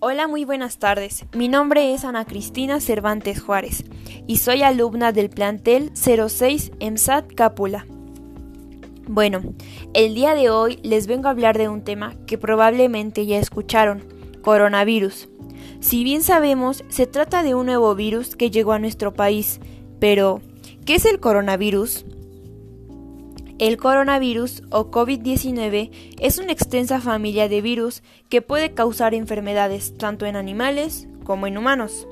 Hola, 0.00 0.28
muy 0.28 0.44
buenas 0.44 0.78
tardes. 0.78 1.24
Mi 1.34 1.48
nombre 1.48 1.92
es 1.92 2.04
Ana 2.04 2.24
Cristina 2.24 2.78
Cervantes 2.78 3.42
Juárez 3.42 3.82
y 4.28 4.36
soy 4.36 4.62
alumna 4.62 5.10
del 5.10 5.28
plantel 5.28 5.90
06 5.94 6.70
EMSAT 6.78 7.34
Cápula. 7.34 7.84
Bueno, 9.08 9.42
el 9.94 10.14
día 10.14 10.36
de 10.36 10.50
hoy 10.50 10.78
les 10.84 11.08
vengo 11.08 11.26
a 11.26 11.32
hablar 11.32 11.58
de 11.58 11.68
un 11.68 11.82
tema 11.82 12.14
que 12.28 12.38
probablemente 12.38 13.26
ya 13.26 13.40
escucharon, 13.40 14.04
coronavirus. 14.40 15.30
Si 15.80 16.04
bien 16.04 16.22
sabemos, 16.22 16.84
se 16.88 17.08
trata 17.08 17.42
de 17.42 17.56
un 17.56 17.66
nuevo 17.66 17.92
virus 17.96 18.36
que 18.36 18.52
llegó 18.52 18.74
a 18.74 18.78
nuestro 18.78 19.14
país, 19.14 19.58
pero 19.98 20.40
¿qué 20.86 20.94
es 20.94 21.06
el 21.06 21.18
coronavirus? 21.18 22.06
El 23.58 23.76
coronavirus 23.76 24.62
o 24.70 24.92
COVID-19 24.92 25.90
es 26.20 26.38
una 26.38 26.52
extensa 26.52 27.00
familia 27.00 27.48
de 27.48 27.60
virus 27.60 28.04
que 28.28 28.40
puede 28.40 28.72
causar 28.72 29.14
enfermedades 29.14 29.98
tanto 29.98 30.26
en 30.26 30.36
animales 30.36 31.08
como 31.24 31.48
en 31.48 31.58
humanos. 31.58 32.06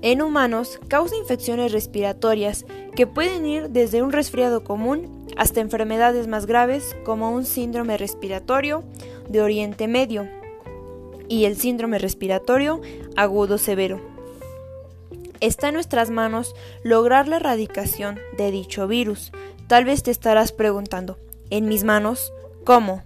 En 0.00 0.22
humanos 0.22 0.80
causa 0.88 1.14
infecciones 1.16 1.72
respiratorias 1.72 2.64
que 2.96 3.06
pueden 3.06 3.44
ir 3.44 3.68
desde 3.68 4.02
un 4.02 4.12
resfriado 4.12 4.64
común 4.64 5.26
hasta 5.36 5.60
enfermedades 5.60 6.26
más 6.26 6.46
graves 6.46 6.96
como 7.04 7.32
un 7.32 7.44
síndrome 7.44 7.98
respiratorio 7.98 8.82
de 9.28 9.42
Oriente 9.42 9.88
Medio 9.88 10.26
y 11.28 11.44
el 11.44 11.56
síndrome 11.56 11.98
respiratorio 11.98 12.80
agudo 13.14 13.58
severo. 13.58 14.00
Está 15.40 15.68
en 15.68 15.74
nuestras 15.74 16.08
manos 16.08 16.54
lograr 16.82 17.28
la 17.28 17.36
erradicación 17.36 18.20
de 18.38 18.50
dicho 18.52 18.86
virus, 18.86 19.32
Tal 19.68 19.84
vez 19.84 20.02
te 20.02 20.10
estarás 20.10 20.52
preguntando, 20.52 21.18
¿en 21.50 21.66
mis 21.66 21.84
manos? 21.84 22.32
¿Cómo? 22.64 23.02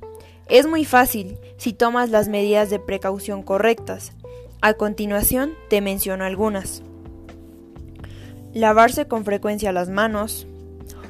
Es 0.49 0.67
muy 0.67 0.85
fácil 0.85 1.39
si 1.57 1.73
tomas 1.73 2.11
las 2.11 2.29
medidas 2.29 2.71
de 2.71 2.79
precaución 2.79 3.43
correctas. 3.43 4.13
A 4.61 4.75
continuación 4.75 5.53
te 5.69 5.81
menciono 5.81 6.25
algunas. 6.25 6.83
Lavarse 8.53 9.07
con 9.07 9.25
frecuencia 9.25 9.73
las 9.73 9.89
manos. 9.89 10.47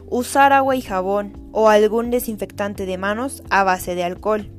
Usar 0.08 0.52
agua 0.52 0.76
y 0.76 0.82
jabón 0.82 1.48
o 1.52 1.68
algún 1.68 2.10
desinfectante 2.10 2.86
de 2.86 2.98
manos 2.98 3.42
a 3.50 3.64
base 3.64 3.94
de 3.94 4.04
alcohol. 4.04 4.50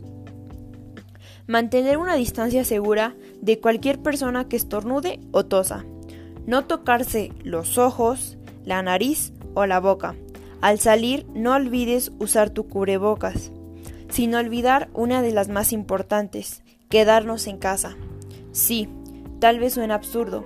Mantener 1.47 1.97
una 1.97 2.15
distancia 2.15 2.65
segura 2.65 3.15
de 3.41 3.59
cualquier 3.59 3.99
persona 3.99 4.47
que 4.47 4.57
estornude 4.57 5.19
o 5.31 5.45
tosa. 5.45 5.85
No 6.45 6.65
tocarse 6.65 7.31
los 7.43 7.77
ojos, 7.77 8.37
la 8.63 8.81
nariz 8.81 9.33
o 9.53 9.65
la 9.65 9.79
boca 9.79 10.15
al 10.61 10.79
salir, 10.79 11.25
no 11.33 11.53
olvides 11.53 12.11
usar 12.19 12.49
tu 12.49 12.67
cubrebocas, 12.67 13.51
sin 14.09 14.33
olvidar 14.35 14.89
una 14.93 15.21
de 15.21 15.31
las 15.31 15.49
más 15.49 15.73
importantes, 15.73 16.63
quedarnos 16.89 17.47
en 17.47 17.57
casa. 17.57 17.95
Sí, 18.51 18.89
tal 19.39 19.59
vez 19.59 19.73
suene 19.73 19.93
absurdo, 19.93 20.45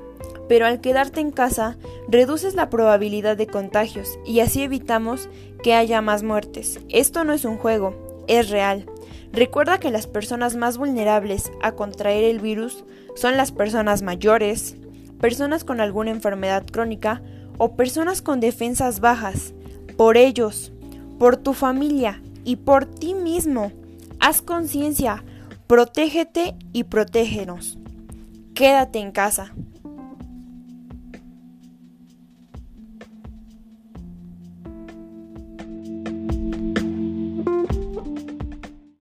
pero 0.50 0.66
al 0.66 0.82
quedarte 0.82 1.22
en 1.22 1.32
casa 1.32 1.78
reduces 2.10 2.56
la 2.56 2.70
probabilidad 2.70 3.38
de 3.38 3.48
contagios 3.48 4.20
y 4.26 4.42
así 4.42 4.64
evitamos 4.64 5.30
que 5.64 5.76
haya 5.76 6.02
más 6.02 6.24
muertes. 6.24 6.80
Esto 6.90 7.24
no 7.24 7.34
es 7.34 7.46
un 7.46 7.58
juego, 7.58 8.26
es 8.28 8.50
real. 8.50 8.86
Recuerda 9.32 9.80
que 9.80 9.92
las 9.92 10.08
personas 10.08 10.58
más 10.58 10.78
vulnerables 10.78 11.52
a 11.62 11.72
contraer 11.72 12.26
el 12.26 12.40
virus 12.40 12.84
son 13.16 13.38
las 13.38 13.54
personas 13.54 14.02
mayores, 14.02 14.76
personas 15.22 15.64
con 15.64 15.80
alguna 15.80 16.12
enfermedad 16.12 16.66
crónica 16.70 17.22
o 17.58 17.78
personas 17.78 18.22
con 18.22 18.42
defensas 18.42 19.00
bajas 19.00 19.54
por 20.02 20.18
ellos, 20.18 20.72
por 21.20 21.38
tu 21.38 21.54
familia 21.54 22.24
y 22.44 22.56
por 22.56 22.88
ti 22.88 23.14
mismo. 23.14 23.72
Haz 24.20 24.42
conciencia, 24.42 25.24
protégete 25.68 26.56
y 26.74 26.86
protégenos. 26.86 27.78
Quédate 28.56 28.98
en 28.98 29.12
casa. 29.12 29.54